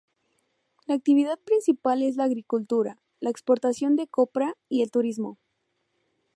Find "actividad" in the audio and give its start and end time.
0.95-1.37